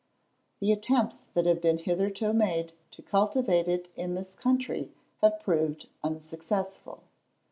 [0.61, 4.89] The attempts that have been hitherto made to cultivate it in this country
[5.21, 7.03] have proved unsuccessful.